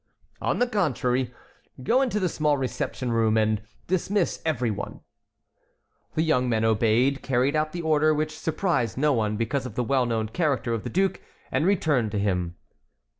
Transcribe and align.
"On 0.41 0.57
the 0.57 0.65
contrary, 0.65 1.31
go 1.83 2.01
into 2.01 2.19
the 2.19 2.27
small 2.27 2.57
reception 2.57 3.11
room 3.11 3.37
and 3.37 3.61
dismiss 3.85 4.41
every 4.43 4.71
one." 4.71 5.01
The 6.15 6.23
young 6.23 6.49
men 6.49 6.65
obeyed, 6.65 7.21
carried 7.21 7.55
out 7.55 7.71
the 7.71 7.83
order, 7.83 8.11
which 8.11 8.35
surprised 8.35 8.97
no 8.97 9.13
one, 9.13 9.37
because 9.37 9.67
of 9.67 9.75
the 9.75 9.83
well 9.83 10.07
known 10.07 10.29
character 10.29 10.73
of 10.73 10.83
the 10.83 10.89
duke, 10.89 11.21
and 11.51 11.67
returned 11.67 12.09
to 12.13 12.17
him. 12.19 12.55